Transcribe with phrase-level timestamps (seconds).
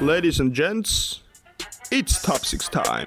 [0.00, 1.22] Ladies and gents,
[1.90, 3.06] it's top six time.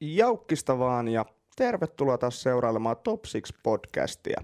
[0.00, 1.26] Jaukkista vaan ja
[1.56, 4.42] tervetuloa taas seurailemaan Top 6 podcastia.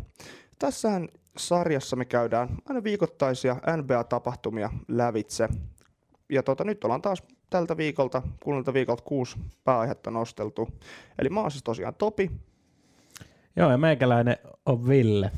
[0.59, 5.49] Tässähän sarjassa me käydään aina viikoittaisia NBA-tapahtumia lävitse.
[6.31, 10.69] Ja tota, nyt ollaan taas tältä viikolta, kuunnelta viikolta kuusi pääaihetta nosteltu.
[11.19, 12.31] Eli mä oon siis tosiaan Topi.
[13.57, 15.31] Joo, ja meikäläinen on Ville.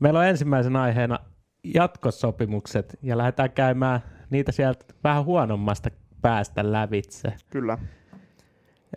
[0.00, 1.18] Meillä on ensimmäisen aiheena
[1.74, 4.00] jatkosopimukset, ja lähdetään käymään
[4.30, 5.90] niitä sieltä vähän huonommasta
[6.22, 7.32] päästä lävitse.
[7.50, 7.78] Kyllä.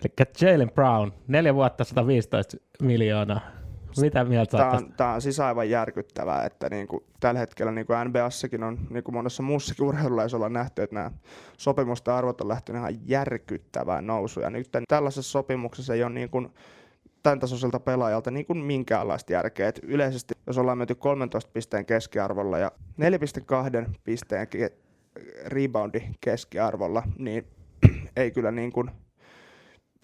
[0.01, 3.58] Eli Jalen Brown, neljä vuotta 115 miljoonaa.
[4.01, 7.87] Mitä mieltä Tämä on, tämä on siis aivan järkyttävää, että niin kuin tällä hetkellä niin
[7.87, 11.11] kuin NBAssakin on niin kuin monessa muussakin urheilulaisessa ollaan nähty, että nämä
[11.57, 14.43] sopimusten arvot on lähtenyt ihan järkyttävään nousuun.
[14.43, 16.49] Ja nyt tällaisessa sopimuksessa ei ole niin kuin
[17.23, 19.67] tämän tasoiselta pelaajalta niin kuin minkäänlaista järkeä.
[19.67, 22.71] Et yleisesti, jos ollaan menty 13 pisteen keskiarvolla ja
[23.85, 24.73] 4,2 pisteen ke-
[25.45, 27.47] reboundi keskiarvolla, niin
[28.15, 28.91] ei kyllä niin kuin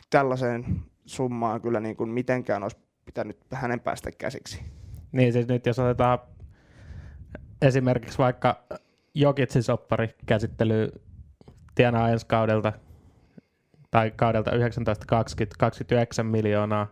[0.09, 0.65] tällaiseen
[1.05, 4.63] summaan kyllä niin kuin mitenkään olisi pitänyt hänen päästä käsiksi.
[5.11, 6.19] Niin siis nyt jos otetaan
[7.61, 8.63] esimerkiksi vaikka
[9.13, 10.91] Jokitsin soppari käsittely
[11.75, 12.73] tienaa ensi kaudelta
[13.91, 16.87] tai kaudelta 1920 29 miljoonaa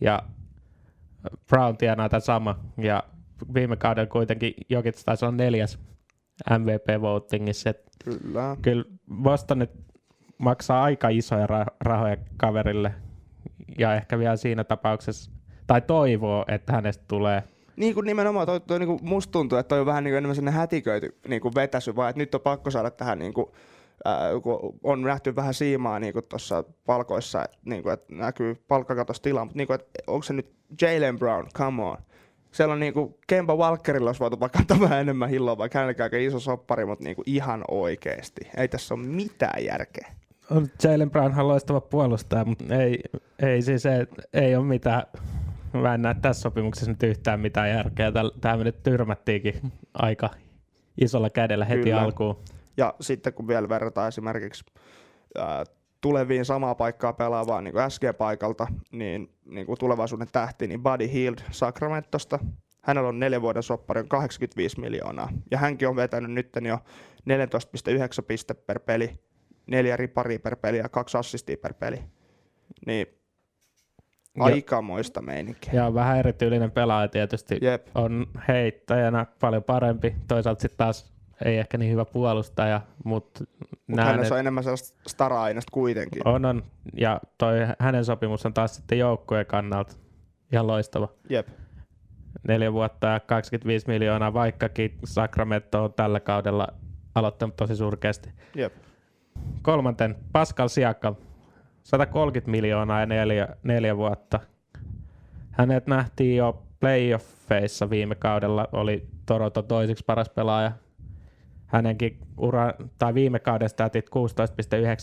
[0.00, 0.22] ja
[1.48, 3.02] Brown tienaa tämän sama ja
[3.54, 5.78] viime kaudella kuitenkin Jokits taisi olla neljäs
[6.58, 7.70] MVP votingissa.
[7.70, 8.56] Et Kyllä.
[8.62, 8.84] kyllä
[9.22, 9.70] Boston nyt
[10.38, 12.94] maksaa aika isoja ra- rahoja kaverille
[13.78, 15.30] ja ehkä vielä siinä tapauksessa
[15.66, 17.42] tai toivoo, että hänestä tulee
[17.76, 20.18] Niin kuin nimenomaan, toi, toi, niin kuin musta tuntuu, että toi on vähän niin kuin
[20.18, 23.46] enemmän sellainen hätiköity niin kuin vetäsy, vaan että nyt on pakko saada tähän niin kuin,
[24.04, 29.22] ää, kun on nähty vähän siimaa niin tuossa palkoissa, että, niin kuin, että näkyy palkkakatossa
[29.22, 31.96] tila, mutta niin kuin, että onko se nyt Jalen Brown, come on.
[32.52, 36.06] Siellä on niin kuin Kemba Walkerilla olisi voitu vaikka antaa vähän enemmän hilloa, vaikka hänelläkään
[36.06, 38.40] aika iso soppari, mutta niin kuin ihan oikeasti.
[38.56, 40.08] Ei tässä ole mitään järkeä.
[40.50, 42.98] On Jalen Brownhan loistava puolustaja, mutta ei,
[43.42, 45.02] ei siis ei, ei ole mitään,
[45.72, 48.12] mä en näe tässä sopimuksessa nyt yhtään mitään järkeä.
[48.40, 50.30] Tämä me nyt tyrmättiinkin aika
[51.00, 52.02] isolla kädellä heti Kyllä.
[52.02, 52.38] alkuun.
[52.76, 54.64] Ja sitten kun vielä verrataan esimerkiksi
[55.38, 55.64] ää,
[56.00, 61.38] tuleviin samaa paikkaa pelaavaan niin kuin SG-paikalta, niin, niin kuin tulevaisuuden tähti, niin Buddy Hield
[61.50, 62.38] Sacramentosta.
[62.82, 65.28] Hänellä on neljän vuoden soppari, on 85 miljoonaa.
[65.50, 66.78] Ja hänkin on vetänyt nyt jo
[67.30, 69.18] 14,9 piste per peli,
[69.66, 72.02] neljä riparia per peli ja kaksi assistia per peli.
[72.86, 73.06] Niin
[74.38, 75.72] aikamoista meininkiä.
[75.72, 77.58] Ja vähän erityylinen pelaaja tietysti.
[77.62, 80.14] Jep, On heittäjänä paljon parempi.
[80.28, 81.14] Toisaalta sitten taas
[81.44, 83.44] ei ehkä niin hyvä puolustaja, mutta
[83.86, 86.28] mutta hänessä on enemmän sellaista stara-aineesta kuitenkin.
[86.28, 86.62] on, on.
[86.96, 89.96] Ja toi hänen sopimus on taas sitten joukkueen kannalta
[90.52, 91.08] ihan loistava.
[91.30, 91.48] Jep,
[92.48, 96.68] neljä vuotta ja 25 miljoonaa, vaikkakin Sacramento on tällä kaudella
[97.14, 98.30] aloittanut tosi surkeasti.
[98.54, 98.72] jep.
[99.62, 101.16] Kolmanten Pascal Siakam,
[101.82, 104.40] 130 miljoonaa ja neljä, neljä vuotta.
[105.50, 110.72] Hänet nähtiin jo playoffeissa viime kaudella, oli Toronto toiseksi paras pelaaja.
[111.66, 114.10] Hänenkin ura, tai viime kauden statit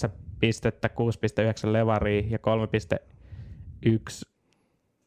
[0.08, 2.38] 16,9 pistettä, 6,9 levaria ja
[3.86, 4.32] 3,1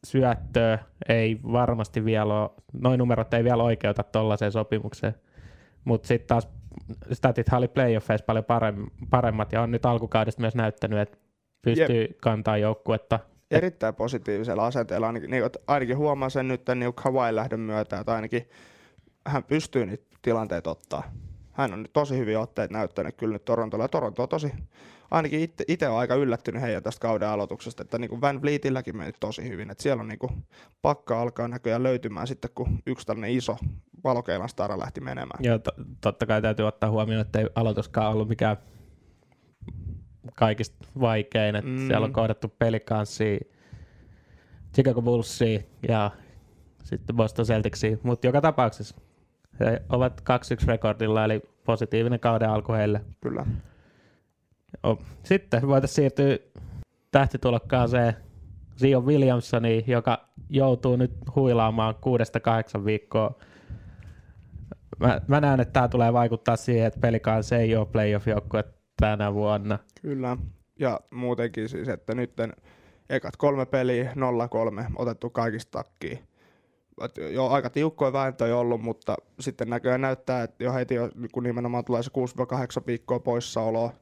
[0.05, 5.15] syöttöä ei varmasti vielä ole, noin numerot ei vielä oikeuta tuollaiseen sopimukseen.
[5.85, 6.47] Mutta sitten taas
[7.13, 11.17] statithan oli playoffeissa paljon parem- paremmat ja on nyt alkukaudesta myös näyttänyt, että
[11.61, 12.17] pystyy Jep.
[12.21, 13.19] kantaa joukkuetta.
[13.51, 15.07] erittäin positiivisella asenteella.
[15.07, 18.49] Ainakin, niin, ainakin huomaa sen nyt tämän niin Kawhi lähdön myötä, että ainakin
[19.27, 21.03] hän pystyy niitä tilanteita ottaa.
[21.51, 23.83] Hän on nyt tosi hyvin otteet näyttänyt kyllä nyt Torontolla.
[23.83, 24.51] Ja Toronto on tosi,
[25.11, 29.11] ainakin itse on aika yllättynyt heidän tästä kauden aloituksesta, että niin kuin Van Vlietilläkin meni
[29.19, 29.71] tosi hyvin.
[29.71, 30.31] Että siellä on niin kuin
[30.81, 33.57] pakka alkaa näköjään löytymään sitten, kun yksi tällainen iso
[34.03, 35.43] valokeilan stara lähti menemään.
[35.43, 35.71] Ja to-
[36.01, 38.57] totta kai täytyy ottaa huomioon, että ei aloituskaan ollut mikään
[40.35, 41.55] kaikista vaikein.
[41.55, 41.87] Että Mm.
[41.87, 43.39] Siellä on kohdattu pelikanssia,
[44.73, 46.11] Chicago Bullsia ja
[46.83, 47.97] sitten Boston Celticsia.
[48.03, 48.95] Mutta joka tapauksessa
[49.59, 53.01] he ovat 2-1 rekordilla, eli positiivinen kauden alku heille.
[53.21, 53.45] Kyllä.
[54.83, 54.97] Joo.
[55.23, 56.37] Sitten voitaisiin siirtyä
[57.11, 58.13] tähtitulokkaaseen
[58.79, 63.39] Zion Williamsoniin, joka joutuu nyt huilaamaan kuudesta kahdeksan viikkoa.
[64.99, 68.63] Mä, mä näen, että tämä tulee vaikuttaa siihen, että pelikaan se ei ole playoff-joukkue
[68.99, 69.79] tänä vuonna.
[70.01, 70.37] Kyllä.
[70.79, 72.33] Ja muutenkin siis, että nyt
[73.09, 76.19] ekat kolme peliä, 0-3, otettu kaikista takkiin.
[77.31, 80.95] Jo aika tiukkoja vääntöjä ollut, mutta sitten näköjään näyttää, että jo heti
[81.31, 82.11] kun nimenomaan tulee se
[82.81, 83.93] 6-8 viikkoa poissaoloa,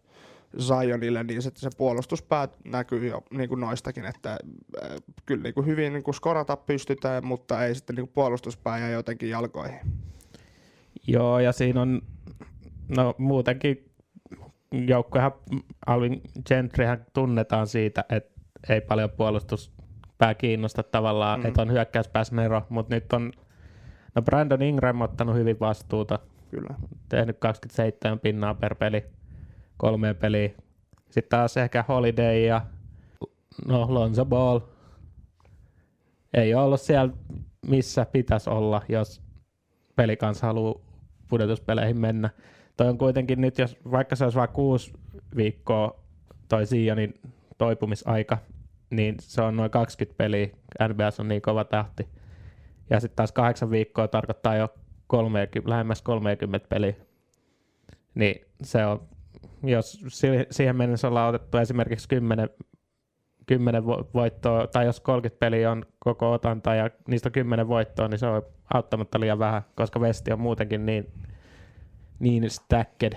[0.59, 5.65] Zionille, niin sitten se puolustuspää näkyy jo niin kuin noistakin, että äh, kyllä niin kuin
[5.65, 9.79] hyvin niin kuin skorata pystytään, mutta ei sitten niin kuin puolustuspää ja jotenkin jalkoihin.
[11.07, 12.01] Joo, ja siinä on
[12.97, 13.89] no muutenkin
[14.71, 15.31] joukkoja
[15.85, 21.45] Alvin Gentryhän tunnetaan siitä, että ei paljon puolustuspää kiinnosta tavallaan, mm.
[21.45, 23.31] että on hyökkäyspäässä nero, mutta nyt on
[24.15, 26.19] no Brandon Ingram ottanut hyvin vastuuta.
[26.51, 26.75] Kyllä.
[27.09, 29.03] Tehnyt 27 pinnaa per peli,
[29.83, 30.49] kolme peliä.
[31.09, 32.61] Sitten taas ehkä Holiday ja
[33.67, 34.59] no Lonzo Ball.
[36.33, 37.13] Ei ole ollut siellä,
[37.67, 39.21] missä pitäisi olla, jos
[39.95, 40.75] peli kanssa haluaa
[41.29, 42.29] pudotuspeleihin mennä.
[42.77, 44.93] Toi on kuitenkin nyt, jos vaikka se olisi vain kuusi
[45.35, 46.03] viikkoa
[46.49, 47.21] toi Sionin
[47.57, 48.37] toipumisaika,
[48.89, 50.47] niin se on noin 20 peliä.
[50.89, 52.07] NBS on niin kova tahti.
[52.89, 54.73] Ja sitten taas kahdeksan viikkoa tarkoittaa jo
[55.07, 56.93] 30, lähemmäs 30 peliä.
[58.15, 59.12] Niin se on,
[59.63, 60.01] jos
[60.51, 62.49] siihen mennessä ollaan otettu esimerkiksi 10,
[63.45, 68.19] 10 voittoa, tai jos 30 peliä on koko otanta ja niistä on 10 voittoa, niin
[68.19, 68.43] se on
[68.73, 71.13] auttamatta liian vähän, koska Vesti on muutenkin niin,
[72.19, 73.13] niin stacked.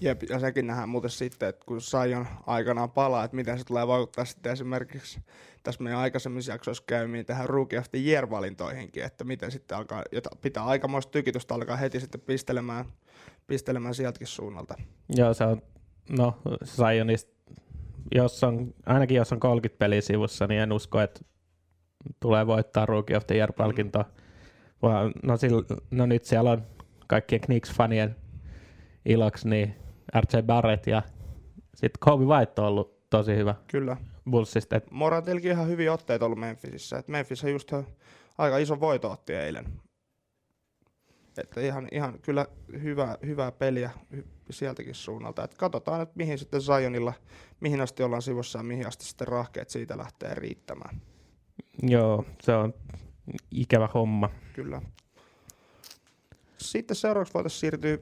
[0.00, 3.86] Jep, ja sekin nähdään muuten sitten, että kun Sajon aikanaan palaa, että miten se tulee
[3.86, 5.20] vaikuttaa sitten esimerkiksi
[5.62, 10.30] tässä meidän aikaisemmissa jaksoissa käymiin tähän Rookie of the Year-valintoihinkin, että miten sitten alkaa, jota
[10.40, 12.84] pitää aikamoista tykitystä alkaa heti sitten pistelemään,
[13.46, 14.74] pistelemään sieltäkin suunnalta.
[15.16, 15.62] Joo, se on,
[16.18, 17.32] no Sionista,
[18.14, 21.20] jos on, ainakin jos on 30 peliä sivussa, niin en usko, että
[22.20, 24.02] tulee voittaa Rookie of the Year-palkintoa.
[24.02, 24.26] Mm.
[25.22, 25.34] No,
[25.90, 26.62] no nyt siellä on
[27.06, 28.16] kaikkien Knicks-fanien
[29.04, 29.74] iloksi, niin
[30.14, 31.02] RJ Barrett ja
[31.74, 33.54] sitten Kobe White on ollut tosi hyvä.
[33.68, 33.96] Kyllä.
[34.30, 34.76] Bullsista.
[34.76, 34.90] Et...
[34.90, 36.98] Morantilkin ihan hyviä otteita ollut Memphisissä.
[36.98, 37.72] Et Memphis on just
[38.38, 39.66] aika iso voito otti eilen.
[41.38, 42.46] Että ihan, ihan kyllä
[42.82, 43.90] hyvä, hyvää peliä
[44.50, 45.44] sieltäkin suunnalta.
[45.44, 47.12] Et katsotaan nyt mihin sitten Zionilla,
[47.60, 51.00] mihin asti ollaan sivussa ja mihin asti sitten rahkeet siitä lähtee riittämään.
[51.82, 52.74] Joo, se on
[53.50, 54.30] ikävä homma.
[54.52, 54.82] Kyllä.
[56.58, 57.98] Sitten seuraavaksi voitaisiin siirtyä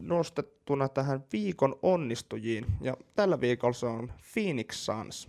[0.00, 2.66] nostettuna tähän viikon onnistujiin.
[2.80, 5.28] Ja tällä viikolla se on Phoenix Suns.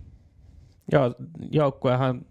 [0.92, 1.16] Joo,
[1.52, 2.26] joukkuehan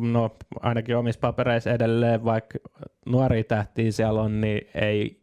[0.00, 2.58] no ainakin omissa papereissa edelleen, vaikka
[3.06, 5.20] nuori tähtiä siellä on, niin ei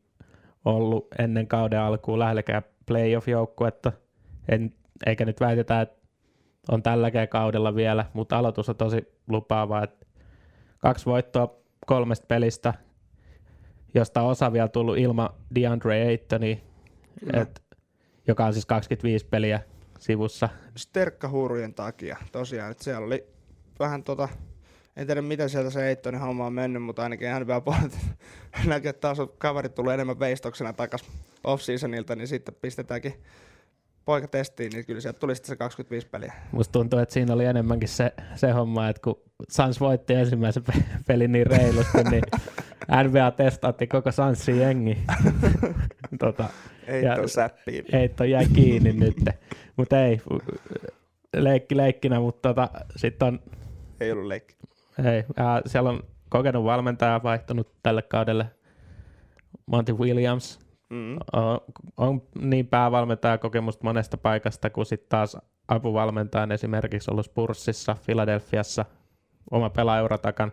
[0.66, 3.92] ollut ennen kauden alkuun lähellekään playoff-joukkuetta.
[4.50, 4.74] En,
[5.06, 6.04] eikä nyt väitetä, että
[6.72, 9.84] on tälläkään kaudella vielä, mutta aloitus on tosi lupaava.
[9.84, 10.06] Että
[10.80, 11.56] kaksi voittoa
[11.86, 12.74] kolmesta pelistä,
[13.94, 16.58] josta osa vielä tullut ilman DeAndre Aytonia,
[17.34, 17.64] et,
[18.28, 19.62] joka on siis 25 peliä
[20.00, 20.50] sivussa.
[20.78, 23.28] Sterkkahuurujen takia tosiaan, että siellä oli
[23.80, 24.30] vähän tota,
[24.96, 28.00] en tiedä miten sieltä se Eittonin homma on mennyt, mutta ainakin ihan hyvä puolet
[28.66, 31.04] näkyy, että taas kaverit tullut enemmän veistoksena takas
[31.44, 33.14] off-seasonilta, niin sitten pistetäänkin
[34.06, 36.34] poika testiin, niin kyllä sieltä tuli sitten se 25 peliä.
[36.52, 40.64] Musta tuntuu, että siinä oli enemmänkin se, se homma, että kun Sans voitti ensimmäisen
[41.08, 42.24] pelin niin reilusti, niin
[43.04, 44.98] NBA testatti koko Sansin jengi.
[46.20, 46.46] tota,
[46.88, 47.86] Eitto säppiin.
[47.96, 49.16] Eitto jäi kiinni nyt.
[49.78, 50.22] Mutta ei,
[51.36, 53.40] leikki leikkinä, mutta tota, sitten on...
[54.00, 54.56] Ei ollut leikki.
[55.06, 58.46] Ei, ja siellä on kokenut valmentaja vaihtunut tälle kaudelle.
[59.66, 60.60] Monty Williams
[60.90, 61.18] mm.
[61.34, 61.60] on,
[61.98, 65.38] on niin päävalmentaja kokemusta monesta paikasta kuin sitten taas
[65.68, 68.86] apuvalmentajan esimerkiksi ollut Spurssissa, Filadelfiassa,
[69.52, 70.52] oma pelaajaura takan.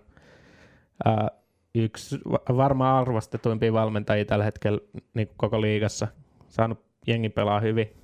[1.74, 2.18] Yksi
[2.56, 4.80] varmaan arvostetuimpia valmentajia tällä hetkellä
[5.14, 6.08] niin koko liigassa.
[6.48, 7.96] Saanut jengi pelaa hyvin.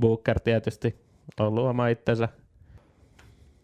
[0.00, 0.96] Booker tietysti
[1.40, 2.28] on luoma itsensä.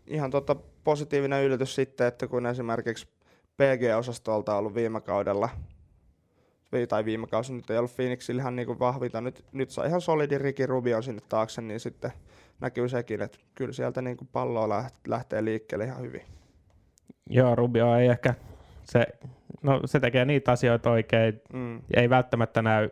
[0.07, 3.09] Ihan tota positiivinen yllätys sitten, että kun esimerkiksi
[3.57, 5.49] PG-osastolta on ollut viime kaudella,
[6.89, 10.39] tai viime kausi nyt ei ollut Phoenixilla ihan niin vahvinta, nyt, nyt saa ihan solidi
[10.39, 12.13] Ricky Rubio sinne taakse, niin sitten
[12.61, 16.23] näkyy sekin, että kyllä sieltä niin palloa lähtee liikkeelle ihan hyvin.
[17.31, 18.35] Joo, Rubio ei ehkä
[18.91, 19.07] se,
[19.63, 21.41] no, se tekee niitä asioita oikein.
[21.53, 21.83] Mm.
[21.95, 22.91] Ei välttämättä näy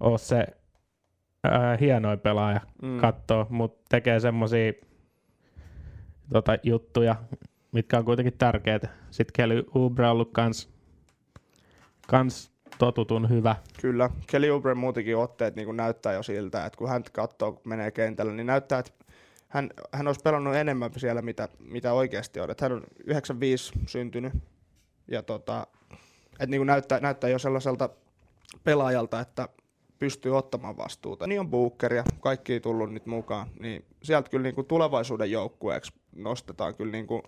[0.00, 0.46] ole se
[1.44, 2.98] ää, hienoin pelaaja mm.
[2.98, 4.72] kattoo, mutta tekee semmoisia
[6.32, 7.16] tota, juttuja,
[7.72, 8.88] mitkä on kuitenkin tärkeitä.
[9.10, 10.74] Sitten Kelly Oubre on ollut kans,
[12.06, 13.56] kans totutun hyvä.
[13.80, 17.90] Kyllä, Kelly Oubre muutenkin otteet niin näyttää jo siltä, että kun hän katsoo, kun menee
[17.90, 18.92] kentällä, niin näyttää, että
[19.48, 22.50] hän, hän olisi pelannut enemmän siellä, mitä, mitä oikeasti on.
[22.50, 24.32] Että hän on 95 syntynyt,
[25.08, 25.66] ja tota,
[26.32, 27.88] että niin kuin näyttää, näyttää jo sellaiselta
[28.64, 29.48] pelaajalta, että
[29.98, 31.26] pystyy ottamaan vastuuta.
[31.26, 35.92] Niin on Booker ja kaikki tullut nyt mukaan, niin sieltä kyllä niin kuin tulevaisuuden joukkueeksi
[36.16, 37.22] nostetaan kyllä niin kuin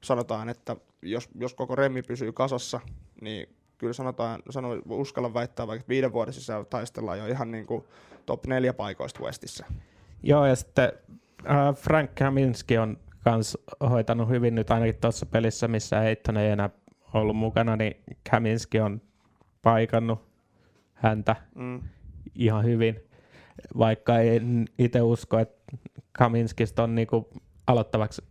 [0.00, 2.80] sanotaan, että jos, jos koko remmi pysyy kasassa,
[3.20, 7.84] niin kyllä sanotaan, sanon, uskalla väittää vaikka viiden vuoden sisällä taistellaan jo ihan niin kuin
[8.26, 9.66] top neljä paikoista Westissä.
[10.22, 10.92] Joo, ja sitten
[11.50, 13.58] äh, Frank Kaminski on kans
[13.90, 16.70] hoitanut hyvin nyt ainakin tuossa pelissä, missä Heitton ei enää
[17.14, 17.96] ollut mukana, niin
[18.30, 19.00] Kaminski on
[19.62, 20.30] paikannut
[20.94, 21.80] häntä Mm.
[22.34, 23.00] ihan hyvin,
[23.78, 25.76] vaikka en itse usko, että
[26.12, 27.30] Kaminskista on niinku
[27.66, 28.22] aloittavaksi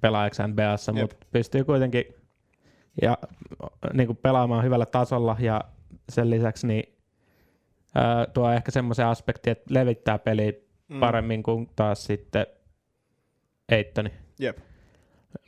[0.00, 2.04] pelaajaksi NBAssa, mutta pystyy kuitenkin
[3.02, 3.18] ja,
[3.92, 5.60] niinku pelaamaan hyvällä tasolla ja
[6.08, 6.94] sen lisäksi niin,
[7.94, 10.52] ää, tuo ehkä semmoisen aspektin, että levittää peliä
[10.88, 11.00] Mm.
[11.00, 12.46] paremmin kuin taas sitten
[13.68, 14.10] Eittoni.
[14.38, 14.58] Jep.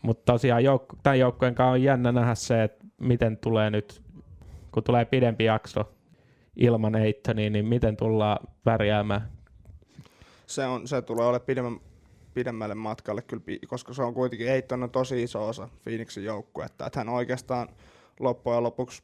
[0.02, 4.02] Mutta tosiaan jouk- tämän joukkueen kanssa on jännä nähdä se, että miten tulee nyt,
[4.72, 5.92] kun tulee pidempi jakso
[6.56, 9.28] ilman Eittonia, niin miten tullaan pärjäämään.
[10.46, 11.80] Se, on, se tulee olemaan pidemmän,
[12.34, 16.86] pidemmälle matkalle, kyllä, koska se on kuitenkin Eiton on tosi iso osa Phoenixin joukkuetta.
[16.86, 17.68] Että hän oikeastaan
[18.20, 19.02] loppujen lopuksi,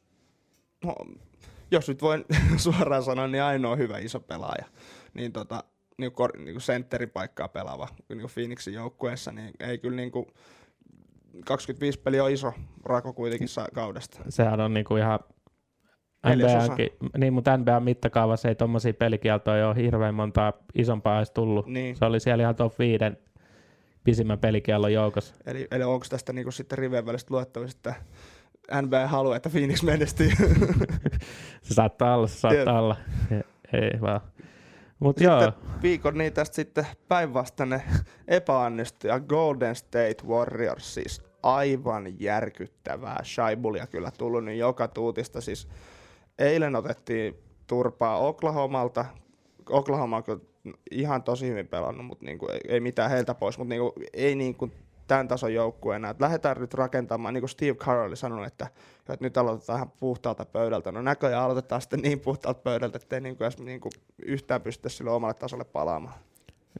[0.83, 0.95] no,
[1.71, 2.25] jos nyt voin
[2.57, 4.65] suoraan sanoa, niin ainoa hyvä iso pelaaja.
[5.13, 5.63] Niin tota,
[5.97, 10.25] niin kor, niin kuin sentteripaikkaa pelaava niin kuin Phoenixin joukkueessa, niin ei kyllä niin kuin
[11.45, 12.53] 25 peli on iso
[12.85, 14.19] rako kuitenkin kaudesta.
[14.29, 15.19] Sehän on niinku ihan.
[16.35, 21.67] NBAnkin, niin, mutta NBA mittakaavassa ei tommosia pelikieltoja ole hirveän montaa isompaa edes tullut.
[21.67, 21.95] Niin.
[21.95, 23.03] Se oli siellä ihan top 5
[24.03, 25.35] pisimmän pelikiellon joukossa.
[25.45, 27.95] Eli, eli onko tästä niinku sitten rivien välistä luettavissa, että
[28.81, 30.29] NBA haluaa, että Phoenix menestyy?
[31.61, 32.83] Se saattaa olla, se saattaa Jep.
[32.83, 32.95] olla.
[33.73, 34.21] Ei vaan.
[34.99, 37.83] Mutta Sitten joo, viikon niin tästä sitten päinvastainen
[38.27, 45.41] epäonnistuja Golden State Warriors, siis aivan järkyttävää shaibulia kyllä tullut niin joka tuutista.
[45.41, 45.67] Siis
[46.39, 47.35] eilen otettiin
[47.67, 49.05] turpaa Oklahomalta.
[49.69, 50.39] Oklahoma on kyllä
[50.91, 54.71] ihan tosi hyvin pelannut, mutta niinku ei, ei mitään heiltä pois, mutta niinku, ei niinku
[55.09, 56.09] tämän tason joukkueena.
[56.09, 58.67] Et lähdetään nyt rakentamaan, niin kuin Steve Carroll oli sanonut, että,
[58.99, 60.91] että nyt aloitetaan ihan puhtaalta pöydältä.
[60.91, 63.89] No näköjään aloitetaan sitten niin puhtaalta pöydältä, ettei niinku edes niinku
[64.25, 66.15] yhtään pystytä sille omalle tasolle palaamaan.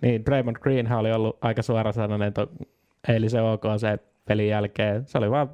[0.02, 2.48] niin Draymond Greenhan oli ollut aika suorasanainen to,
[3.08, 5.08] eilisen OK se pelin jälkeen.
[5.08, 5.50] Se oli vaan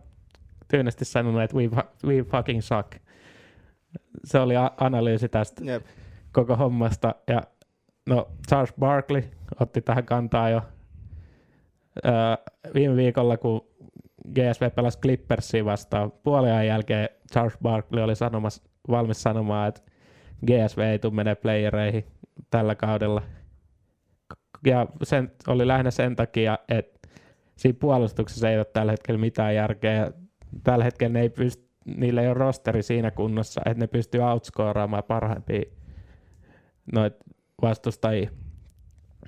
[0.68, 1.70] tyynesti sanonut, että we,
[2.06, 2.92] we fucking suck.
[4.26, 5.86] Se oli analyysi tästä Jep.
[6.32, 7.16] koko hommasta.
[7.28, 7.42] Ja
[8.10, 9.24] no, Charles Barkley
[9.60, 10.62] otti tähän kantaa jo
[12.06, 12.14] öö,
[12.74, 13.68] viime viikolla, kun
[14.34, 16.12] GSV pelasi Clippersia vastaan.
[16.12, 19.82] Puoliajan jälkeen Charles Barkley oli sanomassa, valmis sanomaan, että
[20.46, 22.06] GSV ei tule menee playereihin
[22.50, 23.22] tällä kaudella.
[24.66, 27.10] Ja sen oli lähinnä sen takia, että
[27.56, 30.12] siinä puolustuksessa ei ole tällä hetkellä mitään järkeä.
[30.64, 35.04] Tällä hetkellä ne ei pyst- niillä ei ole rosteri siinä kunnossa, että ne pystyy outscoraamaan
[35.04, 35.64] parhaimpia
[36.94, 37.14] noit
[37.62, 38.30] vastustajia.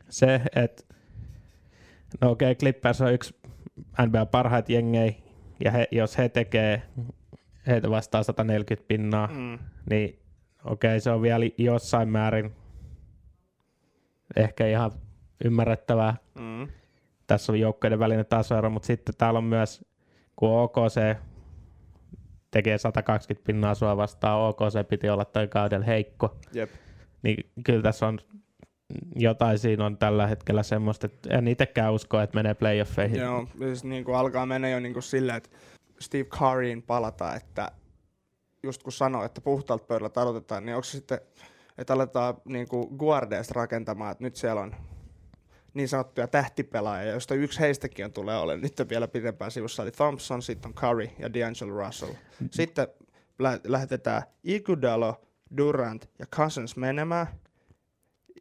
[0.10, 0.84] Se, että
[2.22, 3.36] no okei, okay, Clippers on yksi
[4.06, 5.14] NBA parhaita jengejä,
[5.66, 6.82] ja he, jos he tekee
[7.68, 9.60] heitä vastaan 140 pinnaa, Mm.
[9.90, 10.20] niin
[10.66, 12.52] okei, okay, se on vielä jossain määrin
[14.36, 14.92] ehkä ihan
[15.46, 16.16] ymmärrettävää.
[16.40, 16.68] Mm.
[17.28, 19.86] Tässä on joukkojen välinen tasoero, mutta sitten täällä on myös,
[20.36, 21.18] kun OKC
[22.52, 26.70] tekee 120 pinnaa sua vastaan, OKC piti olla toi kaudella heikko, Jep.
[27.24, 28.20] niin kyllä tässä on
[29.16, 33.20] jotain siinä on tällä hetkellä semmoista, että en itsekään usko, että menee playoffeihin.
[33.20, 35.50] Joo, siis niin kuin alkaa mennä jo niin kuin silleen, että
[36.00, 37.72] Steve Curryin palata, että
[38.64, 41.20] just kun sanoi, että puhtaalta pöydältä aloitetaan, niin onko se sitten,
[41.78, 44.76] että aletaan niin kuin guardeista rakentamaan, että nyt siellä on
[45.74, 48.62] niin sanottuja tähtipelaajia, joista yksi heistäkin on tulee olemaan.
[48.62, 52.12] Nyt on vielä pidempään sivussa, eli Thompson, sitten on Curry ja D'Angelo Russell.
[52.52, 52.88] Sitten
[53.40, 55.22] lä- lähetetään Iguodalo,
[55.58, 57.28] Durant ja Cousins menemään.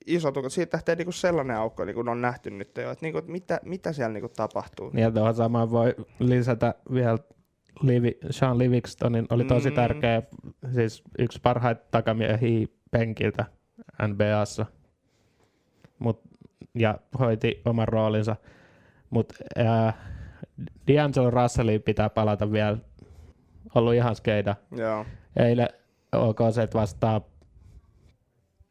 [0.06, 0.48] Iso tukko.
[0.48, 3.92] Siitä lähtee niinku sellainen aukko, niin kuin on nähty nyt jo, että, niinku, mitä, mitä
[3.92, 4.90] siellä niinku tapahtuu.
[4.94, 7.18] Ja tuohon samaan voi lisätä vielä
[7.82, 9.74] Livi, Sean Livingstonin oli tosi Mm.
[9.74, 10.22] tärkeä,
[10.74, 13.44] siis yksi parhaita takamiehiä penkiltä
[14.08, 14.66] NBAssa.
[15.98, 16.20] Mut,
[16.74, 18.36] ja hoiti oman roolinsa.
[19.10, 19.34] Mutta
[20.90, 22.78] D'Angelo Russellin pitää palata vielä.
[23.74, 24.56] Ollut ihan skeida.
[24.76, 25.06] Joo.
[25.36, 25.68] Eilen
[26.12, 27.20] OKC vastaa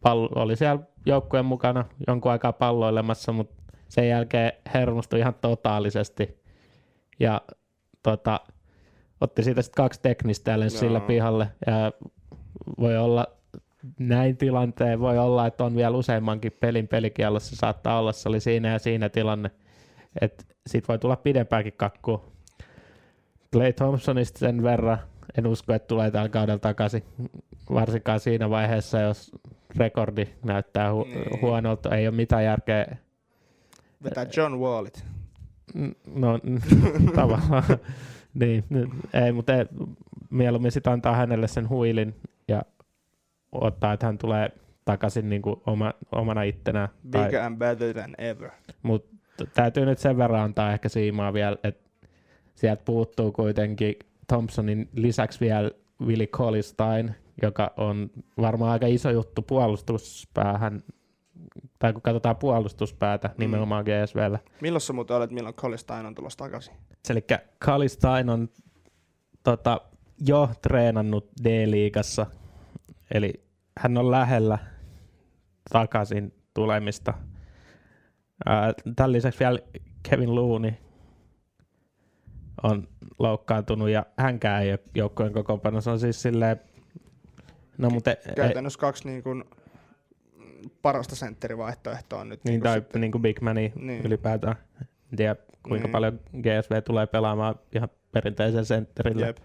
[0.01, 6.41] pallo, oli siellä joukkueen mukana jonkun aikaa palloilemassa, mutta sen jälkeen hermostui ihan totaalisesti.
[7.19, 7.41] Ja
[8.03, 8.39] tota,
[9.21, 10.79] otti siitä sitten kaksi teknistä ja lensi Joo.
[10.79, 11.47] sillä pihalle.
[11.67, 11.91] Ja
[12.79, 13.27] voi olla
[13.99, 18.71] näin tilanteen, voi olla, että on vielä useammankin pelin pelikielossa, saattaa olla, se oli siinä
[18.71, 19.51] ja siinä tilanne.
[20.21, 22.25] Että sit voi tulla pidempääkin kakkua.
[23.53, 24.97] Clay Thompsonista sen verran,
[25.37, 27.03] en usko, että tulee tällä kaudella takaisin,
[27.73, 29.31] varsinkaan siinä vaiheessa, jos
[29.77, 31.41] rekordi näyttää hu- Niin.
[31.41, 32.85] huonolta, ei ole mitään järkeä.
[34.03, 35.05] Vetää John Wallit.
[35.77, 36.39] N- No,
[37.15, 37.63] tavallaan.
[38.39, 38.63] niin,
[39.25, 39.65] ei, mutta ei,
[40.29, 42.15] mieluummin sitten antaa hänelle sen huilin
[42.47, 42.61] ja
[43.51, 44.49] ottaa, että hän tulee
[44.85, 46.89] takaisin niin kuin oma, omana ittenään.
[47.09, 48.49] Bigger and better than ever.
[48.83, 49.15] Mutta
[49.53, 51.85] täytyy nyt sen verran antaa ehkä siimaa vielä, että
[52.55, 53.95] sieltä puuttuu kuitenkin
[54.27, 55.71] Thompsonin lisäksi vielä
[56.05, 60.83] Willi Colistein, joka on varmaan aika iso juttu puolustuspäähän,
[61.79, 63.33] tai kun katsotaan puolustuspäätä mm.
[63.37, 64.39] nimenomaan GSVllä.
[64.61, 66.73] Milloin sä muuten olet, milloin Colistein on tulossa takaisin?
[67.09, 67.25] Eli
[67.65, 68.49] Colistein on
[69.43, 69.81] tota,
[70.27, 72.25] jo treenannut D-liigassa,
[73.13, 73.33] eli
[73.79, 74.57] hän on lähellä
[75.69, 77.13] takaisin tulemista.
[78.95, 79.59] Tämän lisäksi vielä
[80.09, 80.73] Kevin Looney
[82.63, 82.87] on
[83.19, 85.91] loukkaantunut ja hänkään ei ole joukkueen kokoonpanossa.
[85.91, 86.61] On siis silleen,
[87.77, 88.11] no mutta...
[88.11, 89.43] E- Käytännössä kaksi niin kuin
[90.81, 92.43] parasta sentterivaihtoehtoa nyt.
[92.43, 93.01] Niin, niin tai sitten.
[93.01, 94.05] niin kuin Big Mani niin.
[94.05, 94.55] ylipäätään.
[94.81, 95.91] En tiedä kuinka niin.
[95.91, 99.35] paljon GSV tulee pelaamaan ihan perinteisen sentterille.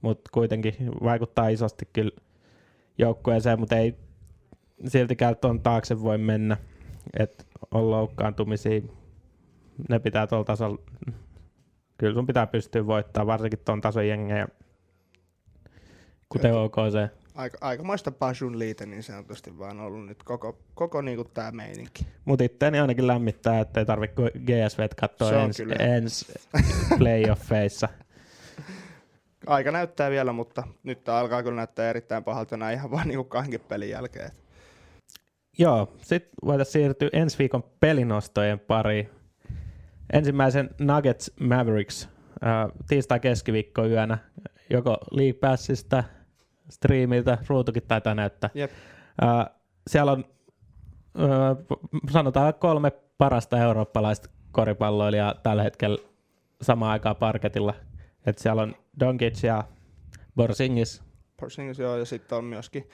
[0.00, 2.10] Mutta kuitenkin vaikuttaa isosti kyllä
[2.98, 3.94] joukkueeseen, mutta ei
[4.88, 6.56] siltikään tuon taakse voi mennä,
[7.18, 8.80] että on loukkaantumisia.
[9.88, 10.78] Ne pitää tuolla tasolla,
[11.98, 14.48] kyllä sun pitää pystyä voittamaan, varsinkin tuon tason jengejä,
[16.28, 17.21] kuten OKC.
[17.34, 22.06] Aika, aikamoista Pashun liite niin sanotusti vaan ollut nyt koko, koko niinku tää meininki.
[22.24, 26.32] Mutta itteeni ainakin lämmittää, että ei tarvitse GSV katsoa ensi ens
[26.98, 27.88] playoffeissa.
[29.46, 33.24] Aika näyttää vielä, mutta nyt tää alkaa kyllä näyttää erittäin pahalta näin ihan vaan niinku
[33.24, 34.30] kahdenkin pelin jälkeen.
[35.58, 39.10] Joo, sitten voitaisiin siirtyä ensi viikon pelinostojen pariin.
[40.12, 42.08] Ensimmäisen Nuggets Mavericks
[42.46, 44.18] äh, tiistai keskiviikko yönä,
[44.70, 46.04] joko League Passista,
[46.70, 48.50] striimiltä, ruutukin taitaa näyttää.
[48.56, 48.70] Yep.
[49.22, 49.46] Äh,
[49.86, 50.24] siellä on
[51.20, 55.98] äh, sanotaan kolme parasta eurooppalaista koripalloilijaa tällä hetkellä
[56.62, 57.74] samaan aikaan parketilla.
[58.26, 59.64] Et siellä on Doncic ja
[60.36, 61.02] Borsingis.
[61.40, 62.88] Borsingis, joo, ja sitten on myöskin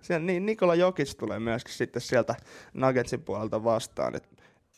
[0.00, 2.34] siellä, niin Nikola Jokic tulee myöskin sitten sieltä
[2.74, 4.16] Nuggetsin puolelta vastaan.
[4.16, 4.28] Et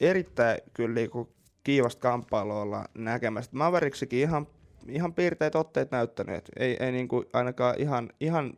[0.01, 3.51] erittäin kyllä niinku kiivasta kamppailua olla näkemässä.
[3.55, 4.47] Maveriksikin ihan,
[4.91, 6.51] ihan piirteet otteet näyttäneet.
[6.59, 8.53] Ei, ei niinku ainakaan ihan, ihan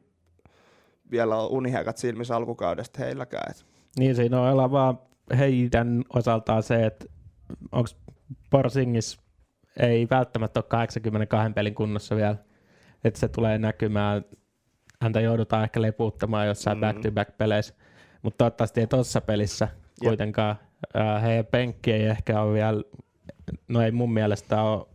[1.11, 3.51] vielä ole unihäkät silmissä alkukaudesta heilläkään.
[3.51, 3.67] Et.
[3.99, 4.99] Niin siinä on vaan
[5.39, 7.07] heidän osaltaan se, että
[7.73, 7.89] onko
[8.51, 9.21] Porzingis
[9.81, 12.37] ei välttämättä ole 82 pelin kunnossa vielä,
[13.05, 14.25] että se tulee näkymään
[15.03, 16.81] häntä joudutaan ehkä lepuuttamaan jossain mm.
[16.81, 17.75] back-to-back-peleissä,
[18.23, 20.09] mutta toivottavasti ei tuossa pelissä Jep.
[20.09, 20.57] kuitenkaan.
[20.97, 22.83] Äh, heidän penkki ei ehkä ole vielä,
[23.69, 24.87] no ei mun mielestä ole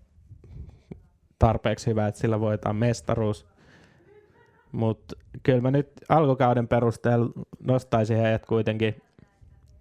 [1.40, 3.48] tarpeeksi hyvä, että sillä voitaan mestaruus.
[4.72, 9.02] Mutta kyllä mä nyt alkukauden perusteella nostaisin heidät kuitenkin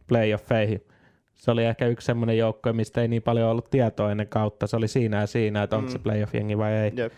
[0.07, 0.87] playoffeihin.
[1.35, 4.67] Se oli ehkä yksi semmoinen joukko, mistä ei niin paljon ollut tietoa ennen kautta.
[4.67, 5.93] Se oli siinä ja siinä, että onko mm.
[5.93, 6.93] se playoff-jengi vai ei.
[6.99, 7.13] Yep.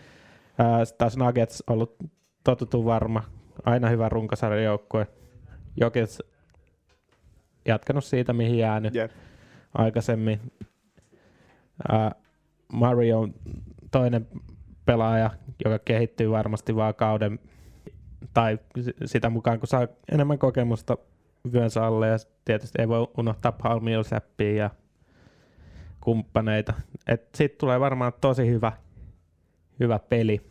[0.59, 1.95] Äh, taas Nuggets ollut
[2.43, 3.23] totutun varma,
[3.65, 5.07] aina hyvä runkosarjajoukkue.
[5.77, 6.23] Jokis
[7.65, 9.09] jatkanut siitä, mihin jäänyt yeah.
[9.73, 10.39] aikaisemmin.
[11.93, 12.24] Uh,
[12.73, 13.33] Mario on
[13.91, 14.27] toinen
[14.85, 15.29] pelaaja,
[15.65, 17.39] joka kehittyy varmasti vaan kauden
[18.33, 18.59] tai
[19.05, 20.97] sitä mukaan, kun saa enemmän kokemusta
[21.53, 24.69] vyönsä alle ja tietysti ei voi unohtaa Paul Millsappia ja
[26.01, 26.73] kumppaneita.
[27.35, 28.71] Siitä tulee varmaan tosi hyvä,
[29.79, 30.41] hyvä peli.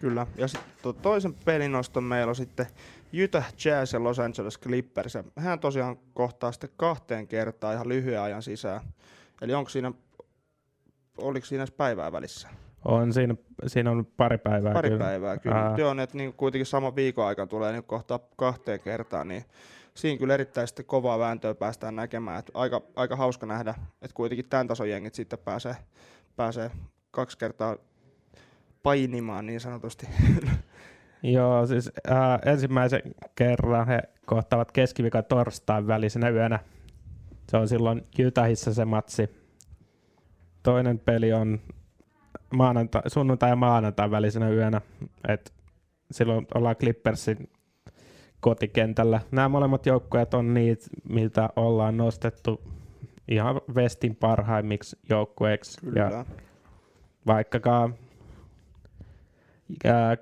[0.00, 2.66] Kyllä, ja sitten toisen pelinoston meillä on sitten
[3.24, 5.18] Utah Jazz ja Los Angeles Clippers.
[5.38, 8.80] Hän tosiaan kohtaa sitten kahteen kertaan ihan lyhyen ajan sisään.
[9.42, 9.92] Eli onko siinä,
[11.16, 12.48] oliko siinä päivää välissä?
[12.84, 13.34] On, siinä,
[13.66, 15.04] siinä on pari päivää Pari kyllä.
[15.04, 15.56] päivää kyllä.
[15.56, 15.74] Ää...
[15.76, 19.44] Joo, että niin kuitenkin sama viikon aikana tulee niin kohtaa kahteen kertaan, niin
[19.94, 22.38] siinä kyllä erittäin sitten kovaa vääntöä päästään näkemään.
[22.38, 25.76] Et aika, aika hauska nähdä, että kuitenkin tämän tason jengit sitten pääsee,
[26.36, 26.70] pääsee
[27.10, 27.76] kaksi kertaa
[28.82, 30.08] painimaan niin sanotusti.
[31.22, 33.02] Joo, siis äh, ensimmäisen
[33.34, 36.58] kerran he kohtaavat keskiviikon torstain välisenä yönä.
[37.50, 39.45] Se on silloin Utahissa se matsi.
[40.66, 41.60] Toinen peli on
[42.54, 44.80] maananta, sunnuntai ja maanantai välisenä yönä.
[45.28, 45.54] Et
[46.10, 47.50] silloin ollaan Clippersin
[48.40, 49.20] kotikentällä.
[49.30, 52.60] Nämä molemmat joukkueet on niitä, mitä ollaan nostettu
[53.28, 55.80] ihan Westin parhaimmiksi joukkueiksi.
[55.80, 56.00] Kyllä.
[56.00, 56.24] Ja
[57.26, 57.94] vaikkakaan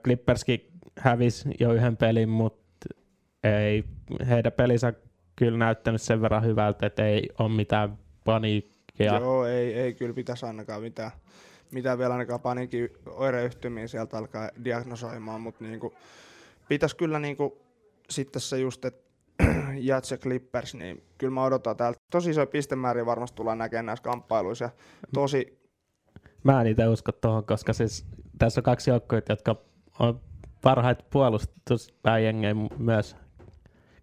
[0.04, 2.88] Clipperskin hävisi jo yhden pelin, mutta
[3.44, 3.84] ei
[4.28, 4.92] heidän pelinsä
[5.36, 7.98] kyllä näyttänyt sen verran hyvältä, että ei ole mitään
[8.98, 9.20] paniikkia.
[9.20, 11.10] Joo, ei, ei kyllä pitäisi ainakaan mitään,
[11.72, 15.94] mitään vielä ainakaan paniikin oireyhtymiä sieltä alkaa diagnosoimaan, mutta niinku,
[16.68, 17.62] pitäisi kyllä niinku,
[18.10, 19.04] sitten se just, että
[19.88, 22.00] Jats ja Clippers, niin kyllä mä odotan täältä.
[22.10, 24.70] Tosi iso pistemääriä varmasti tullaan näkemään näissä kamppailuissa.
[25.14, 25.64] Tosi
[26.44, 28.06] Mä en itse usko tuohon, koska siis
[28.38, 29.56] tässä on kaksi joukkoa, jotka
[29.98, 30.20] on
[30.62, 33.16] parhaita puolustuspääjengejä myös.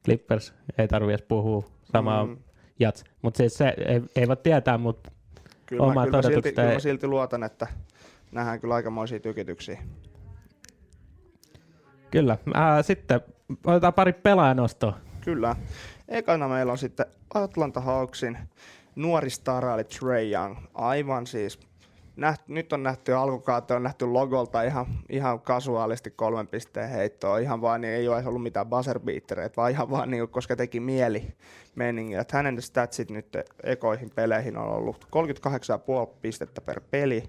[0.06, 2.38] Clippers ei tarvitse edes puhua samaa mm.
[2.82, 3.04] Jats.
[3.22, 5.12] Mutta siis se ei, ei voi tietää, mutta
[5.66, 7.68] kyllä mä, kyllä, mä silti, kyllä mä silti luotan, että
[8.32, 9.84] nähdään kyllä aikamoisia tykityksiä.
[12.12, 12.38] Kyllä.
[12.54, 13.22] Ää, sitten
[13.66, 14.98] otetaan pari pelaajanostoa.
[15.22, 15.56] Kyllä.
[16.08, 18.38] Ekana meillä on sitten Atlanta Hawksin
[18.96, 20.58] nuori stara, eli Trey Young.
[20.74, 21.60] Aivan siis
[22.22, 27.62] nähty, nyt on nähty alkukautta, on nähty logolta ihan, ihan kasuaalisti kolmen pisteen heittoa, ihan
[27.62, 31.34] vaan niin ei ole ollut mitään buzzer beatereitä, vaan ihan vaan niin, koska teki mieli
[31.76, 32.16] meningi.
[32.16, 37.24] Että hänen statsit nyt ekoihin peleihin on ollut 38,5 pistettä per peli,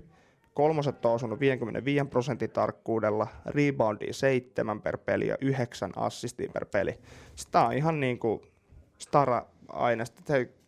[0.55, 6.99] kolmoset on osunut 55 prosentin tarkkuudella, reboundi 7 per peli ja 9 assistia per peli.
[7.37, 8.43] Sitä on ihan niin kuin
[8.99, 10.23] stara aineesta.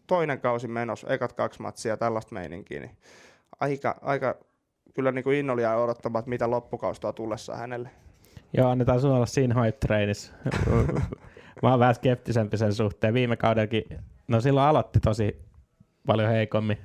[0.07, 2.97] Toinen kausi menossa, ekat kaksi matsia, tällaista meininkiä, niin
[3.61, 4.37] aika, aika
[4.95, 7.91] kyllä niin kuin innolla odottamaan, että mitä loppukausi tuo tullessa hänelle.
[8.57, 10.33] Joo, annetaan sun olla siinä hype trainissa.
[11.63, 13.15] Mä oon vähän skeptisempi sen suhteen.
[13.15, 13.85] Viime kaudellakin,
[14.29, 15.43] no silloin aloitti tosi
[16.07, 16.79] paljon heikommin.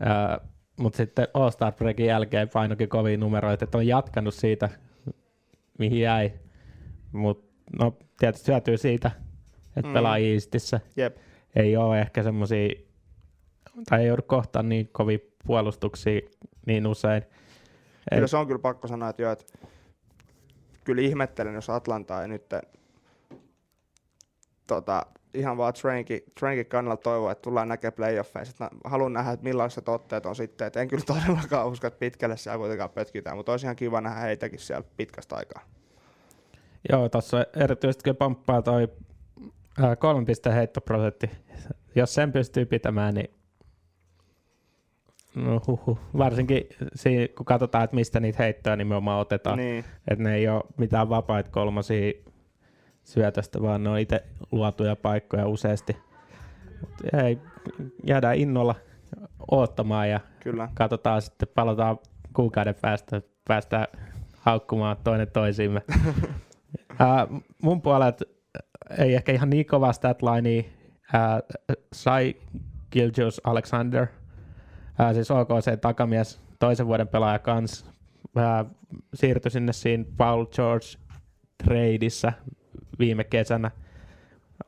[0.00, 4.68] Uh, mutta sitten All-Star Breakin jälkeen painokin kovin numeroita, että on jatkanut siitä,
[5.78, 6.32] mihin jäi.
[7.12, 9.10] Mutta no, tietysti syötyy siitä,
[9.76, 9.92] että mm.
[9.92, 10.80] pelaa Eastissä.
[10.96, 11.16] Jep.
[11.56, 12.68] Ei ole ehkä semmoisia,
[13.88, 16.20] tai ei joudu kohtaan niin kovin puolustuksia
[16.66, 17.22] niin usein.
[18.14, 19.44] Kyllä se on kyllä pakko sanoa, että, jo, että
[20.84, 22.44] kyllä ihmettelen, jos Atlanta ei nyt
[24.66, 28.70] tota, ihan vaan Trainkin, Trainkin kannalta toivoa, että tullaan näkemään playoffeissa.
[28.84, 30.66] haluan nähdä, että millaiset otteet on sitten.
[30.66, 34.20] Et en kyllä todellakaan usko, että pitkälle siellä kuitenkaan pötkitään, mutta olisi ihan kiva nähdä
[34.20, 35.62] heitäkin siellä pitkästä aikaa.
[36.90, 38.88] Joo, tuossa erityisesti kun pomppaa toi
[39.98, 41.30] kolmen pisteen heittoprosentti.
[41.94, 43.34] Jos sen pystyy pitämään, niin
[45.34, 45.98] No huhu.
[46.18, 49.58] Varsinkin siinä, kun katsotaan, että mistä niitä heittoja nimenomaan otetaan.
[49.58, 49.84] Niin.
[50.08, 52.12] Että ne ei ole mitään vapaita kolmosia
[53.04, 55.96] syötöstä, vaan ne on itse luotuja paikkoja useasti.
[56.80, 56.90] Mut
[57.24, 57.38] ei,
[58.04, 58.74] jäädään innolla
[59.50, 60.68] oottamaan ja Kyllä.
[60.74, 61.98] katsotaan sitten, palataan
[62.34, 63.86] kuukauden päästä, päästään
[64.38, 65.82] haukkumaan toinen toisiimme.
[67.00, 68.22] uh, mun puolet
[68.98, 71.58] ei ehkä ihan niin kova statline, uh,
[71.92, 72.34] sai
[72.90, 74.06] Gilgeous Alexander–
[74.98, 77.86] ää, siis OKC takamies, toisen vuoden pelaaja kans,
[78.36, 78.64] ää,
[79.14, 80.86] siirtyi sinne siinä Paul George
[81.64, 82.32] tradeissa
[82.98, 83.70] viime kesänä,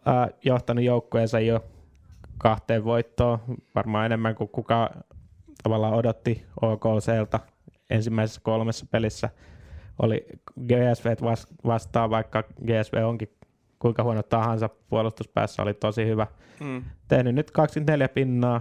[0.07, 1.65] ää, johtanut joukkueensa jo
[2.39, 3.39] kahteen voittoon,
[3.75, 4.91] varmaan enemmän kuin kuka
[5.63, 7.41] tavallaan odotti OKClta
[7.91, 9.31] ensimmäisessä kolmessa pelissä.
[10.03, 10.27] Oli
[10.61, 11.15] GSV
[11.67, 13.29] vastaan, vaikka GSV onkin
[13.79, 16.27] kuinka huono tahansa puolustuspäässä, oli tosi hyvä.
[16.61, 16.83] Mm.
[17.09, 18.61] Tehnyt nyt 24 pinnaa,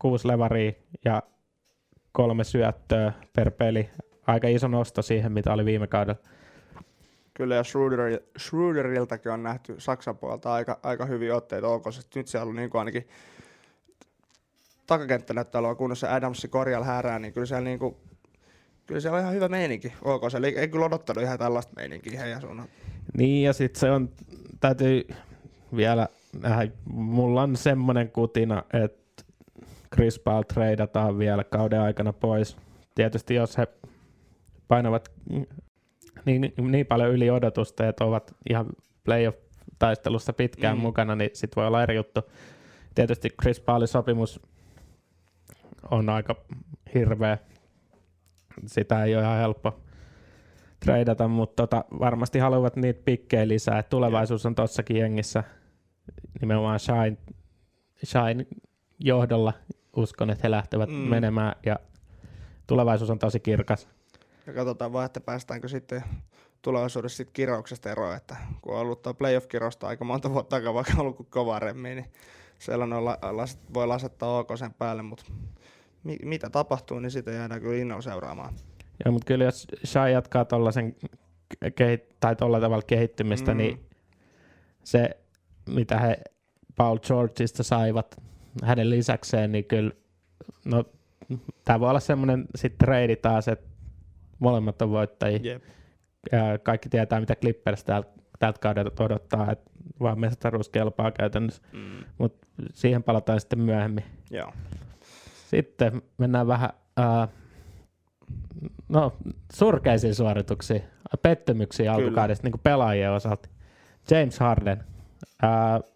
[0.00, 0.72] kuusi levaria
[1.04, 1.22] ja
[2.12, 3.90] kolme syöttöä per peli.
[4.26, 6.20] Aika iso nosto siihen, mitä oli viime kaudella.
[7.34, 12.14] Kyllä, ja Schroeder, Schroederiltakin on nähty Saksan puolelta aika, aika hyviä otteita OKC.
[12.14, 13.08] Nyt siellä on niin kuin ainakin
[14.86, 17.96] takakenttä näyttää olevan kunnossa Adamsi korjalla häärää, niin kyllä siellä, niin kuin,
[18.86, 20.34] kyllä siellä on ihan hyvä meininki OKC.
[20.34, 22.68] Eli ei kyllä odottanut ihan tällaista meininkiä heidän suunnan.
[23.16, 24.10] Niin, ja sitten se on,
[24.60, 25.08] täytyy
[25.76, 26.08] vielä
[26.42, 28.99] nähdä, mulla on semmoinen kutina, että
[29.94, 32.56] Chris Paul treidataan vielä kauden aikana pois.
[32.94, 33.66] Tietysti jos he
[34.68, 35.12] painavat
[36.24, 38.66] niin, niin paljon yli odotusta, että ovat ihan
[39.04, 40.82] playoff-taistelussa pitkään mm.
[40.82, 42.20] mukana, niin sitten voi olla eri juttu.
[42.94, 44.40] Tietysti Chris Paulin sopimus
[45.90, 46.36] on aika
[46.94, 47.38] hirveä.
[48.66, 49.80] Sitä ei ole ihan helppo
[50.80, 53.78] treidata, mutta tota, varmasti haluavat niitä pikkejä lisää.
[53.78, 55.44] Et tulevaisuus on tossakin jengissä
[56.40, 57.16] nimenomaan Shine,
[58.04, 58.46] Shine
[58.98, 59.52] johdolla
[59.96, 60.94] uskon, että he lähtevät mm.
[60.94, 61.76] menemään ja
[62.66, 63.88] tulevaisuus on tosi kirkas.
[64.46, 66.04] Ja katsotaan vaan, että päästäänkö sitten
[66.62, 70.92] tulevaisuudessa sitten kirouksesta eroon, että kun on ollut tuo playoff-kirosta aika monta vuotta aikaa, vaikka
[70.92, 72.06] on ollut kova remmi, niin
[72.58, 75.24] sellainen on la, las, voi lasettaa OK sen päälle, mutta
[76.04, 78.54] mi, mitä tapahtuu, niin sitä jäädään kyllä innolla seuraamaan.
[79.04, 80.96] Joo, mutta kyllä jos Shai jatkaa tollasen
[81.64, 83.58] kehit- tai tuolla tavalla kehittymistä, mm.
[83.58, 83.86] niin
[84.84, 85.10] se,
[85.68, 86.16] mitä he
[86.76, 88.16] Paul Georgeista saivat
[88.64, 89.90] hänen lisäkseen, niin kyllä,
[90.64, 90.84] no,
[91.64, 93.68] tämä voi olla semmoinen sitten trade taas, että
[94.38, 95.40] molemmat on voittajia.
[95.44, 95.62] Yep.
[96.32, 102.04] Ja kaikki tietää, mitä Clippers täältä tält kaudelta odottaa, että vaan mestaruus kelpaa käytännössä, mm.
[102.18, 104.04] mutta siihen palataan sitten myöhemmin.
[104.30, 104.52] Joo.
[105.48, 107.28] Sitten mennään vähän uh,
[108.88, 109.16] no,
[109.52, 110.82] surkeisiin suorituksiin,
[111.22, 113.48] pettymyksiin alkukaudesta niin pelaajien osalta.
[114.10, 114.84] James Harden,
[115.42, 115.92] uh,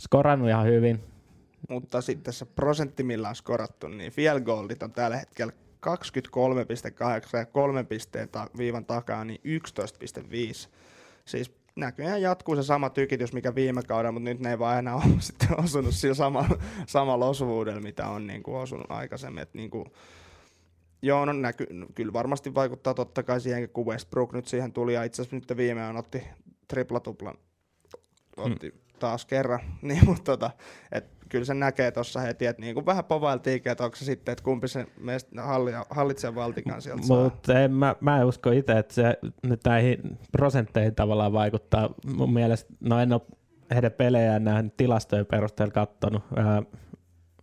[0.00, 1.04] skorannut ihan hyvin,
[1.68, 5.52] mutta sitten se prosentti, millä on skorattu, niin field goalit on tällä hetkellä
[5.86, 10.68] 23,8 ja kolmen pisteen ta- viivan takaa niin 11,5.
[11.24, 14.94] Siis näköjään jatkuu se sama tykitys, mikä viime kaudella, mutta nyt ne ei vaan enää
[15.04, 16.48] ole sitten osunut sillä sama,
[16.86, 19.42] samalla osuvuudella, mitä on niin kuin osunut aikaisemmin.
[19.42, 19.84] Et niin kuin,
[21.02, 25.04] joo, no näky, kyllä varmasti vaikuttaa totta kai siihen, kun Westbrook nyt siihen tuli, ja
[25.04, 26.22] itse asiassa nyt viimeään otti
[26.68, 27.38] triplatuplan,
[28.36, 28.80] otti hmm.
[28.98, 30.50] taas kerran, niin, mutta tota,
[30.92, 34.32] et kyllä se näkee tuossa heti, että niin kuin vähän povailtiinkin, että onko se sitten,
[34.32, 34.86] että kumpi se
[35.42, 40.18] halli, hallitsee valtikan sieltä Mutta en, mä, mä en usko itse, että se nyt näihin
[40.32, 41.94] prosentteihin tavallaan vaikuttaa.
[42.16, 43.22] Mun mielestä, no en ole
[43.74, 46.22] heidän pelejään nähnyt tilastojen perusteella katsonut,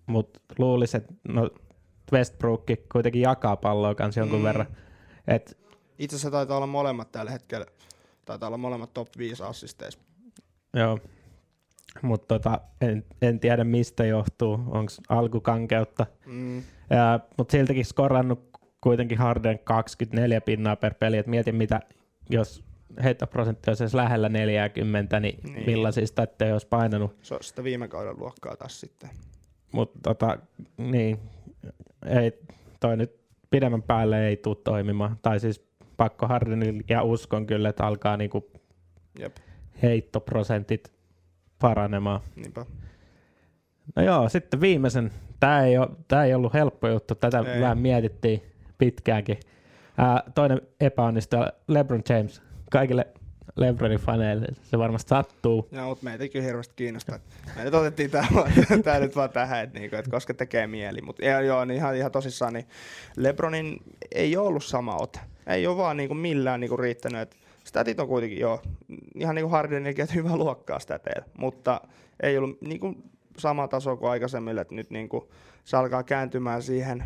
[0.05, 1.49] mutta luulisin, että no
[2.13, 4.43] Westbrook kuitenkin jakaa palloa kanssa jonkun mm.
[4.43, 4.67] verran.
[5.27, 5.57] Et,
[5.99, 7.65] Itse asiassa taitaa olla molemmat tällä hetkellä,
[8.25, 9.99] taitaa olla molemmat top 5 assisteissa.
[10.73, 10.99] Joo,
[12.01, 16.05] mutta tota, en, en, tiedä mistä johtuu, onko alkukankeutta.
[16.25, 16.63] Mm.
[17.37, 18.49] Mutta siltikin skorannut
[18.81, 21.79] kuitenkin Harden 24 pinnaa per peli, että mietin mitä,
[22.29, 22.63] jos
[23.03, 25.65] heittoprosentti olisi lähellä 40, niin, niin.
[25.65, 27.15] millaisista ette olisi painanut.
[27.21, 29.09] Se on sitä viime kauden luokkaa taas sitten.
[29.71, 30.37] Mutta tota,
[30.77, 31.19] niin,
[32.05, 32.39] ei,
[32.79, 35.17] toi nyt pidemmän päälle ei tule toimimaan.
[35.21, 35.65] Tai siis
[35.97, 38.51] pakko Hardenille ja uskon kyllä, että alkaa niinku
[39.19, 39.37] Jep.
[39.81, 40.93] heittoprosentit
[41.61, 42.21] paranemaan.
[42.35, 42.65] Niinpä.
[43.95, 45.11] No joo, sitten viimeisen.
[45.39, 47.61] Tämä ei, ole, tämä ei ollut helppo juttu, tätä ei.
[47.61, 48.41] vähän mietittiin
[48.77, 49.39] pitkäänkin.
[49.97, 52.41] Ää, toinen epäonnistuja, LeBron James.
[52.71, 53.07] Kaikille
[53.55, 55.67] LeBronin faneille se varmasti sattuu.
[55.71, 57.19] Joo, mutta meitä kyllä hirveästi kiinnostaa.
[57.55, 58.27] Me nyt otettiin tämä,
[58.83, 61.01] tämä nyt vaan tähän, että, niinku, että koska tekee mieli.
[61.01, 62.67] Mutta joo, niin ihan, ihan tosissaan, niin
[63.17, 63.77] LeBronin
[64.15, 65.19] ei ole ollut sama ote.
[65.47, 67.21] Ei ole vaan niinku millään niinku riittänyt.
[67.21, 67.37] Että
[67.71, 68.61] Statit on kuitenkin jo
[69.15, 71.81] ihan niin kuin Hardenillekin, että hyvä luokkaa stateilla, mutta
[72.23, 73.03] ei ollut niin kuin
[73.37, 75.23] sama taso kuin aikaisemmille, että nyt niin kuin
[75.63, 77.03] se alkaa kääntymään siihen,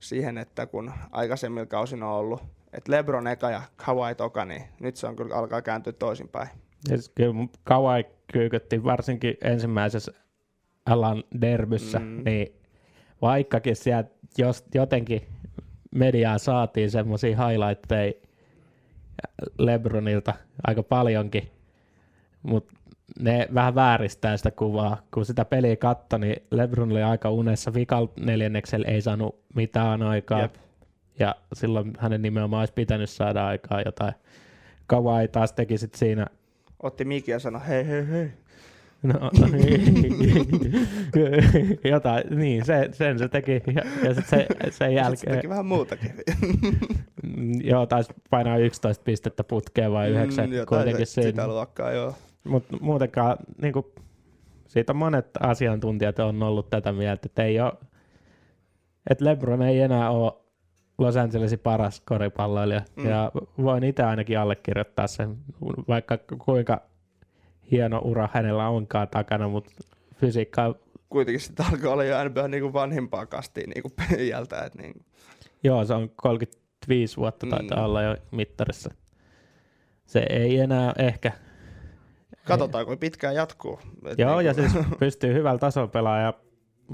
[0.00, 2.42] siihen, että kun aikaisemmilla kausina on ollut,
[2.72, 6.48] että Lebron eka ja Kawhi toka, niin nyt se on kyllä alkaa kääntyä toisinpäin.
[7.64, 10.12] Kawhi kyykötti varsinkin ensimmäisessä
[10.86, 12.24] alan derbyssä, mm.
[12.24, 12.54] niin
[13.22, 15.22] vaikkakin sieltä jos jotenkin
[15.94, 18.12] mediaa saatiin semmoisia highlightteja,
[19.58, 20.34] Lebronilta
[20.66, 21.50] aika paljonkin,
[22.42, 22.74] mutta
[23.20, 25.02] ne vähän vääristää sitä kuvaa.
[25.14, 27.74] Kun sitä peliä katsoi, niin Lebron oli aika unessa.
[27.74, 30.40] Vikal neljänneksellä ei saanut mitään aikaa.
[30.40, 30.54] Jep.
[31.18, 34.12] Ja silloin hänen nimenomaan olisi pitänyt saada aikaa jotain.
[34.86, 36.26] Kawai taas teki sit siinä.
[36.82, 38.30] Otti mikin ja sanoi hei hei hei.
[39.02, 39.30] No,
[41.90, 43.62] jotain, niin, se, sen se teki.
[43.74, 45.18] Ja, ja sit se, sen jälkeen...
[45.18, 46.14] se teki vähän muutakin.
[47.70, 51.30] joo, taisi painaa 11 pistettä putkeen vai 9 mm, kuitenkin se, siinä.
[51.30, 52.14] Sitä luokkaa, joo.
[52.44, 53.86] Mutta muutenkaan, niin kuin,
[54.66, 57.72] siitä monet asiantuntijat on ollut tätä mieltä, että ei ole,
[59.10, 60.32] että LeBron ei enää ole
[60.98, 62.82] Los Angelesin paras koripalloilija.
[62.96, 63.08] Mm.
[63.08, 63.32] Ja
[63.62, 65.36] voin itse ainakin allekirjoittaa sen,
[65.88, 66.87] vaikka kuinka
[67.70, 69.70] hieno ura hänellä onkaan takana, mutta
[70.14, 70.74] fysiikka...
[71.10, 74.64] Kuitenkin sitten alkoi olla jo NBA niin kuin vanhimpaa kastia niin kuin peijältä.
[74.64, 75.04] Että niin.
[75.64, 77.50] Joo, se on 35 vuotta mm.
[77.50, 77.84] taitaa mm.
[77.84, 78.90] olla jo mittarissa.
[80.06, 81.32] Se ei enää ehkä...
[82.44, 83.80] Katsotaan, kuinka pitkään jatkuu.
[84.06, 86.34] Et Joo, niin ja siis pystyy hyvällä tasolla pelaamaan,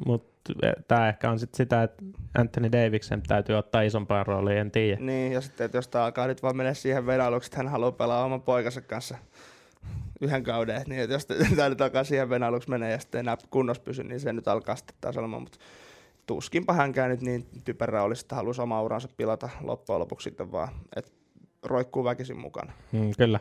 [0.07, 0.53] mutta
[0.89, 2.05] tämä ehkä on sitten sitä, että
[2.39, 5.01] Anthony Davidson täytyy ottaa isompaa roolia, en tiedä.
[5.01, 7.93] Niin, ja sitten, että jos tämä alkaa nyt vaan mennä siihen vedailuksi, että hän haluaa
[7.93, 9.19] pelaa oman poikansa kanssa
[10.25, 13.83] yhden kauden, niin että jos tämä nyt alkaa siihen venailuksi menee ja sitten enää kunnossa
[13.83, 15.59] pysy, niin se nyt alkaa sitten taas olemaan, mutta
[16.27, 20.69] tuskinpa hänkään nyt niin typerä olisi, että haluaisi oma uransa pilata loppujen lopuksi sitten vaan,
[20.97, 21.11] että
[21.63, 22.73] roikkuu väkisin mukana.
[22.93, 23.41] Mm, kyllä.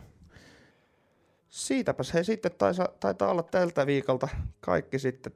[1.50, 4.28] Siitäpäs hei sitten taisa, taitaa olla tältä viikolta
[4.60, 5.34] kaikki sitten,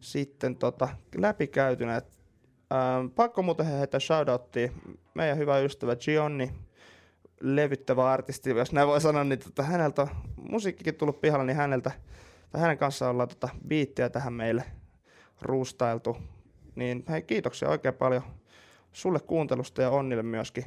[0.00, 1.94] sitten tota, läpikäytynä.
[1.94, 4.72] Ähm, pakko muuten heittää shoutouttia
[5.14, 6.52] meidän hyvä ystävä Gionni,
[7.40, 10.08] levyttävä artisti, jos näin voi sanoa, niin tota, häneltä on
[10.50, 11.90] musiikkikin tullut pihalla, niin häneltä,
[12.50, 14.64] tai hänen kanssaan ollaan tota, biittiä tähän meille
[15.42, 16.16] ruustailtu.
[16.74, 18.22] Niin hei, kiitoksia oikein paljon
[18.92, 20.64] sulle kuuntelusta ja Onnille myöskin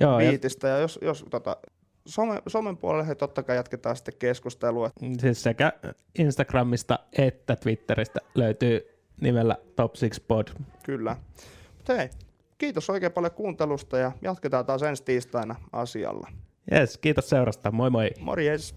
[0.00, 0.68] Joo, biitistä.
[0.68, 1.56] Ja, ja jos, jos tota,
[2.06, 4.90] some, somen puolelle he totta kai jatketaan sitten keskustelua.
[5.20, 5.72] Siis sekä
[6.18, 10.48] Instagramista että Twitteristä löytyy nimellä Top 6 Pod.
[10.82, 11.16] Kyllä.
[11.76, 12.10] Mutta hei,
[12.60, 16.28] kiitos oikein paljon kuuntelusta ja jatketaan taas ensi tiistaina asialla.
[16.72, 17.70] Yes, kiitos seurasta.
[17.70, 18.10] Moi moi.
[18.20, 18.74] Morjes.